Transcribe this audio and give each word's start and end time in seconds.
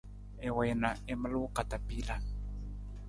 I 0.47 0.49
wii 0.55 0.73
na 0.81 0.89
i 1.11 1.13
maluu 1.21 1.47
katapila. 1.55 2.15